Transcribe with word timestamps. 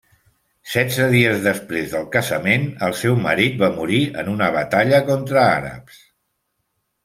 Setze 0.75 1.03
dies 1.15 1.43
després 1.47 1.91
del 1.91 2.07
casament, 2.15 2.65
el 2.89 2.97
seu 3.03 3.19
marit 3.27 3.61
va 3.61 3.71
morir 3.77 4.03
en 4.25 4.35
una 4.35 4.51
batalla 4.59 5.05
contra 5.15 5.49
àrabs. 5.63 6.05